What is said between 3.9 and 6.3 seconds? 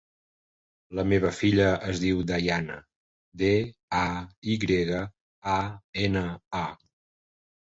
a, i grega, a, ena,